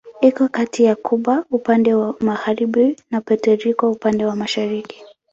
[0.21, 5.03] Iko kati ya Kuba upande wa magharibi na Puerto Rico upande wa mashariki.